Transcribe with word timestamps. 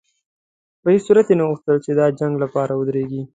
په 0.81 0.87
هېڅ 0.93 1.01
صورت 1.07 1.27
یې 1.31 1.35
نه 1.39 1.45
غوښتل 1.49 1.77
چې 1.85 1.91
د 1.97 1.99
جنګ 2.19 2.33
لپاره 2.43 2.71
ودرېږي. 2.75 3.21